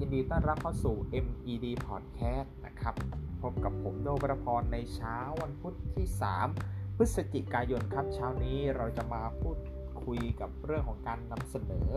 [0.00, 2.94] ยินดีต้อนรับเข้าสู่ MED Podcast นะครับ
[3.42, 6.06] พบกับผมโดประพรในเช้าวันพุธที่
[6.52, 9.58] 3 พฤศจิกายนครับ เช้านี้เราจะมาพูด
[10.04, 11.90] คุยกับเรื่องของการนำเสนอ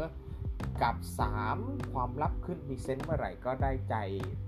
[0.83, 0.95] กับ
[1.45, 3.95] 3 ความลับขึ้นพรีเซนต์เมื่อไหร่ก็ได้ใจ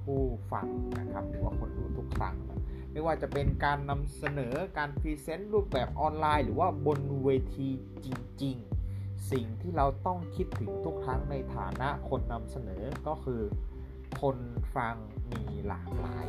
[0.03, 0.21] ผู้
[0.52, 0.67] ฟัง
[0.99, 2.35] นะครับหรือว่าคนดูทุกครั้ง
[2.91, 7.70] ไม่ว่าจะเป็นการนำเสนอการพรีเซนต์รูปแบบออนไลน์ หรือว่าบนเวที
[8.05, 8.07] จ
[8.44, 8.82] ริง ๆ
[9.32, 13.41] สิ่งที่เราต้องคิดถึงทุกครั้งในฐานะคนนำเสนอก็คือ
[14.21, 14.38] คน
[14.76, 14.95] ฟัง
[15.31, 16.27] มีหลากหลาย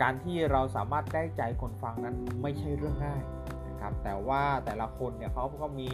[0.00, 3.22] การที่เราสามารถได้ใจคนฟังนั้นไม่ใช่เรื่องง่าย
[3.68, 5.92] นะครับ แต่ว่าแต่ละคนเนี่ยเขาก็มี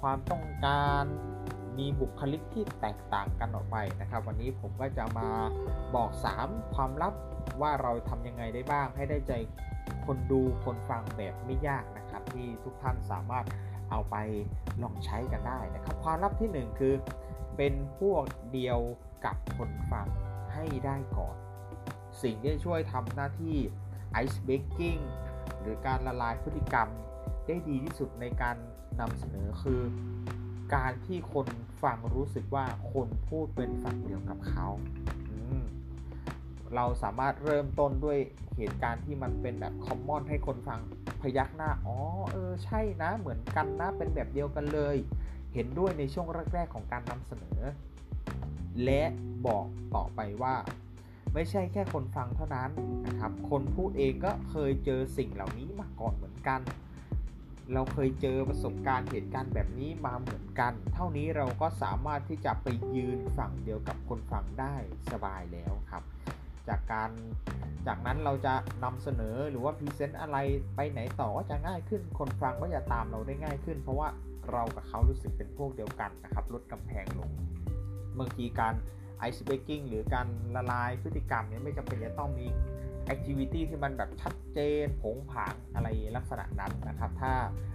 [0.00, 1.04] ความต้องการ
[1.78, 5.28] มีบุคลิกที่แตกต่างกันออกไปนะครับ วันนี้ผมก็จะมา
[5.94, 6.10] บอก
[6.42, 7.14] 3 ความลับ
[7.60, 9.32] ว่าเราทำยังไงได้บ้างให้ได้ใจ
[10.06, 13.46] คนดูคนฟังแบบไม่ยากนะ ที่ทุกท่านสามารถ
[13.90, 14.16] เอาไป
[14.82, 16.94] ลองใช้กันได้นะครับ ความลับที่ 1 คือ
[17.56, 18.78] เป็นพวกเดียว
[19.24, 20.06] กับคนฟัง
[20.54, 21.36] ให้ได้ก่อน
[22.22, 23.56] สิ่งที่ช่วยทำหน้าที่
[24.22, 25.00] ice breaking
[25.60, 26.88] หรือการละลายพฤติกรรม
[27.46, 28.56] ได้ดีที่สุดในการ
[29.00, 29.82] นำเสนอคือ
[30.74, 31.46] การที่คน
[31.82, 34.68] ฟังรู้สึกว่าคนพูดเป็นฝั่งเดียวกับเขา
[36.74, 38.18] เราสามารถเริ่มต้นด้วย
[38.56, 40.80] เหตุการณ์ที่มันเป็นแบบคอมมอนให้คนฟัง
[41.20, 41.98] พยักหน้า อ๋อ
[42.32, 44.96] เออ ใช่นะ เหมือนกันนะ เป็นแบบเดียวกันเลย
[45.54, 47.60] เห็นด้วยในช่วงแรก ๆ ของการนำเสนอ
[48.84, 49.02] และ
[49.46, 50.54] บอกต่อไปว่า
[51.34, 52.70] ไม่ใช่แค่คนฟังเท่านั้น
[53.06, 56.60] นะครับ คนพูดเองก็เคยเจอสิ่งเหล่านี้มาก่อนเหมือนกัน
[57.72, 62.66] เราเคยเจอประสบการณ์เหตุการณ์แบบนี้มาเหมือนกัน เท่านี้เราก็สามารถที่จะไป
[62.96, 64.74] ยืนฝั่งเดียวกับคนฟังได้
[65.12, 66.02] สบายแล้วครับ
[66.68, 67.10] จากการ
[67.86, 68.54] จากนั้นเราจะ
[68.84, 70.36] นำเสนอหรือว่าพรีเซนต์อะไร
[70.76, 74.08] ไปไหนต่อก็จะง่ายขึ้น คนฟังก็จะตามเราได้ง่ายขึ้น เพราะว่า
[74.52, 77.30] เรากับเขารู้สึกเป็นพวกเดียวกันนะครับ ลดกำแพงลง
[78.18, 78.74] บางทีการ
[79.18, 80.26] ice breaking หรือการ
[80.56, 82.46] ละลายพฤติกรรมเนี่ยไม่จำเป็นจะต้องมี
[83.08, 87.32] activity ที่มันแบบชัดเจนโผงผางอะไรลักษณะนั้นนะครับ ถ้า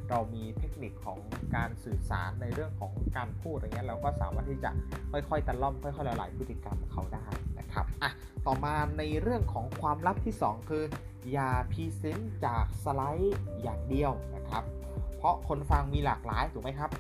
[0.10, 1.20] เรามีเทคนิคของ
[1.56, 4.72] การสื่อสารในเรื่องของการพูดอะไรเงี้ยเราก็สามารถที่จะ
[5.12, 7.26] ค่อยๆตะล่อมค่อยๆละลายพฤติกรรมเขาได้
[7.60, 8.12] นะครับอะ
[8.46, 10.84] ต่อมาในเรื่องของความลับที่ 2 คือ
[11.32, 14.64] อย่าพรีเซนต์จากสไลด์อย่างเดียวนะครับ
[15.18, 16.92] เพราะคนฟังมีหลากหลายถูกไหมครับ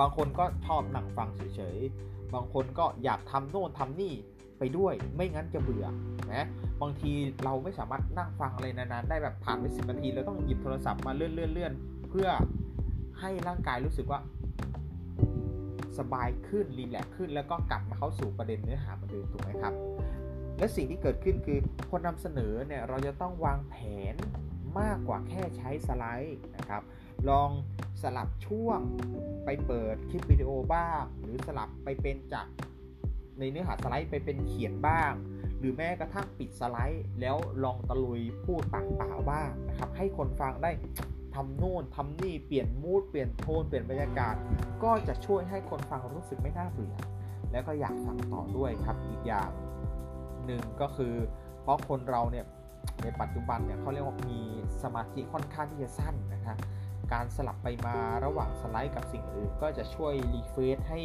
[0.00, 4.14] บางคนก็ชอบนั่งฟังเฉยๆบางคนก็อยากทำโน่นทำนี่
[4.60, 5.86] ไปด้วยไม่งั้นจะเบื่อ
[6.34, 6.46] นะ
[6.82, 7.12] บางที
[7.44, 12.28] เราไม่สามารถนั่งฟังอะไรนานๆได้แบบผ่านไปสิบนาทีเราต้องหยิบโทรศัพท์มาเลื่อนๆเพื่อ
[13.20, 14.20] ให้ร่างกายรู้สึกว่า
[15.98, 19.74] สบายขึ้นรีแลกขึ้นแล้วก็กลับมาเข้าสู่ประเด็นเนื้อหาเหมือนเดิมถูกไหมครับ
[20.58, 21.58] และสิ่งที่เกิดขึ้นคือ
[21.90, 23.74] คนนำเสนอเนี่ยเราจะต้องวางแผ
[24.12, 24.14] น
[24.80, 26.82] มากกว่าแค่ใช้สไลด์นะครับ
[27.28, 27.50] ลอง
[28.02, 28.80] สลับช่วง
[29.44, 32.46] ไปเปิดคลิปวิดีโอบ้าง หรือสลับไปเป็นจาก
[33.38, 35.12] ในเนื้อหาสไลด์ไปเป็นเขียนบ้าง
[35.58, 40.70] หรือแม้กระทั่งปิดสไลด์ แล้วลองตะลุยพูดปากเปล่าบ้างนะครับ ให้คนฟังได้
[41.34, 44.34] ทำโน่นทำนี่เปลี่ยนมูดเปลี่ยนโทนเปลี่ยนบรรยากาศ
[44.82, 46.94] ก็จะช่วยให้คนฟังรู้สึกไม่น่าเบื่อ
[47.52, 49.50] แล้วก็อยากฟังต่อด้วยครับอีกอย่าง
[50.46, 51.14] หนึ่งก็คือ
[51.62, 52.44] เพราะคนเราเนี่ย
[53.02, 54.40] ในปัจจุบันเนี่ยเขาเรียกว่ามี
[54.82, 56.58] สมาธิค่อนข้างที่จะสั้นนะครับ
[57.12, 61.00] การสลับไปมาระหว่างสไลด์กับสิ่งอื่น ก็จะช่วยรีเฟรชให้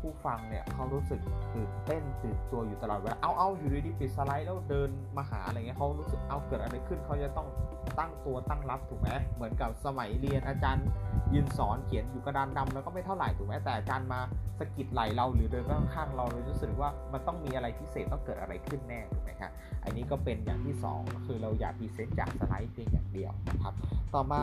[0.00, 1.20] ผู้ฟังเนี่ยเขารู้สึก
[1.54, 7.48] ตื่นเต้นตื่นตัวอยู่ตลอดเวลาเอาเอาอยู่ดีๆปิดสไลด์แล้วเดินมาหาอะไรเงี้ยเขารู้สึกเอาเกิดอะไรขึ้นเขาจะต้อง
[7.98, 10.86] ตั้งตัวตั้งรับถูกไหมเหมือนกับสมัยเรียนอาจารย์
[11.34, 14.20] ยืนสอนเขียนอยู่กระดานดำแล้วก็ไม่เท่าไหร่ถูกไหมแต่อาจารย์มา
[14.58, 19.50] สกิดไหลเราหรือเดินข้างๆเราเรารู้สึกว่ามันต้องมีอะไรพิเศษต้องเกิดอะไรขึ้นแน่ถูกไหมครับ
[19.84, 23.74] อันนี้ก็เป็นอย่างที่2ก็คือเราอย่าพรีเซนต์จากสไลด์เพียงอย่างเดียวนะครับ
[24.14, 24.42] ต่อมา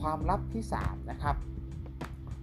[0.00, 1.36] ความลับที่3นะครับ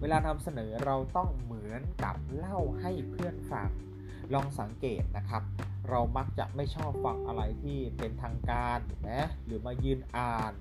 [0.00, 3.68] เวลานำเสนอเราต้องเหมือนกับเล่าให้เพื่อนฟัง
[4.34, 5.42] ลองสังเกตนะครับ
[5.90, 8.78] เรามักจะไม่ชอบฟังอะไรที่เป็นทางการ
[9.10, 10.52] นะหรือมายืนอ่าน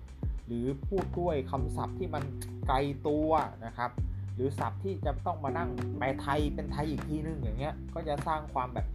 [0.46, 2.24] หรือพูดด้วยคำศัพท์ที่มัน
[2.68, 2.78] ไกล
[3.08, 3.32] ตัว
[3.66, 3.92] นะครับ
[4.36, 8.88] หรือศัพท์ที่จะต้องมานั่งแปลไทยเป็นไทยอีกทีนึงอย่างเงี้ย ก็จะสร้างความแบบ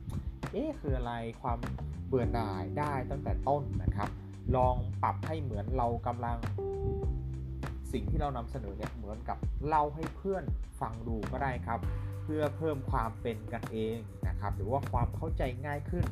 [0.53, 1.13] เอ๊ะคืออะไร
[1.43, 1.59] ความ
[2.07, 4.09] เบื่อหน่ายได้ตั้งแต่ต้นนะครับ
[4.57, 6.39] ลองปรับให้เหมือนเรากำลัง
[7.95, 10.45] สิ่งที่เรานำเสนอเนี่ยเหมือนกับเล่าให้เพื่อน
[10.81, 11.81] ฟังดูก็ได้ครับ
[12.25, 13.97] เพื่อเพิ่มความเป็นกันเอง
[14.29, 16.05] นะครับ หรือว่าความเข้าใจง่ายขึ้น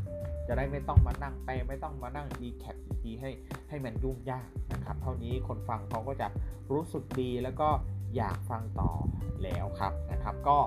[0.47, 3.31] จะได้ไม่ต้องมานั่งไปไม่ต้องมานั่งดีแคปอีกทีให้
[3.69, 6.27] ให้มันยุ่งยากนะครับ เท่านี้คนฟังเขาก็จะ
[6.73, 7.69] รู้สึกดีแล้วก็
[8.17, 8.91] อยากฟังต่อ
[9.43, 10.59] แล้วครับนะครับ ก็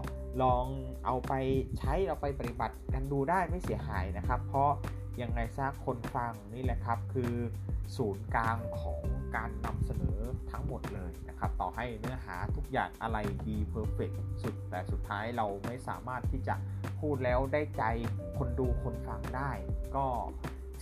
[0.41, 0.65] ลอง
[1.05, 1.33] เอาไป
[1.79, 4.71] ใช้เราไปปฏิบัติกันดูได้ไม่เสียหายนะครับ เพราะ
[5.21, 7.33] ยังไงซะคนฟังนี่แหละครับคือ
[7.97, 9.03] ศูนย์กลางของ
[9.35, 10.19] การนำเสนอ
[10.51, 13.17] ทั้งหมดเลยนะครับ ต่อให้เนื้อหาทุกอย่างอะไร
[13.47, 14.11] ดีเพอร์เฟก
[14.43, 16.55] สุด แต่สุดท้ายเราไม่สามารถที่จะ
[16.99, 17.83] พูดแล้วได้ใจ
[18.37, 19.51] คนดูคนฟังได้
[19.95, 20.07] ก็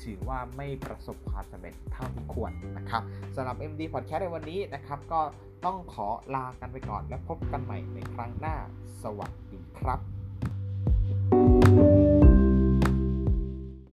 [0.04, 3.04] ถือว่าไม่ประสบความสำเร็จเท่าที่ควรนะครับ
[3.36, 5.22] สำหรับ MD Podcast ในวันนี้นะครับ ก็
[5.66, 8.56] ต้องขอลากันไปก่อนและพบกันใหม่ในครั้งหน้า
[9.04, 10.13] สวัสดีครับ